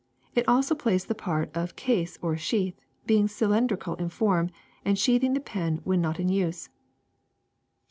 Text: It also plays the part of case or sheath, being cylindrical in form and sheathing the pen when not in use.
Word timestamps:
It 0.33 0.47
also 0.47 0.73
plays 0.73 1.05
the 1.05 1.13
part 1.13 1.55
of 1.55 1.75
case 1.75 2.17
or 2.23 2.35
sheath, 2.35 2.81
being 3.05 3.27
cylindrical 3.27 3.93
in 3.97 4.09
form 4.09 4.49
and 4.83 4.97
sheathing 4.97 5.35
the 5.35 5.39
pen 5.39 5.79
when 5.83 6.01
not 6.01 6.19
in 6.19 6.27
use. 6.27 6.69